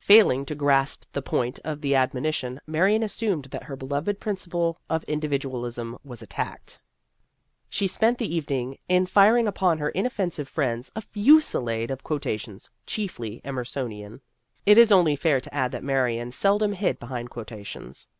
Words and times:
Failing 0.00 0.44
to 0.46 0.56
grasp 0.56 1.04
the 1.12 1.22
point 1.22 1.60
of 1.62 1.80
the 1.80 1.94
admonition, 1.94 2.60
Marion 2.66 3.04
assumed 3.04 3.44
that 3.52 3.62
her 3.62 3.76
beloved 3.76 4.18
principle 4.18 4.80
of 4.90 5.04
in 5.06 5.20
dividualism 5.20 5.96
was 6.04 6.20
attacked. 6.22 6.80
She 7.70 7.86
spent 7.86 8.18
the 8.18 8.34
evening 8.34 8.78
in 8.88 9.06
firing 9.06 9.46
upon 9.46 9.78
her 9.78 9.90
inoffensive 9.90 10.48
friends 10.48 10.90
a 10.96 11.00
fusillade 11.02 11.92
of 11.92 12.02
quotations, 12.02 12.68
chiefly 12.84 13.40
Emersonian. 13.44 14.22
It 14.66 14.76
is 14.76 14.90
only 14.90 15.14
fair 15.14 15.40
to 15.40 15.54
add 15.54 15.70
that 15.70 15.84
Marion 15.84 16.32
sel 16.32 16.58
dom 16.58 16.72
hid 16.72 16.98
behind 16.98 17.30
quotations. 17.30 18.08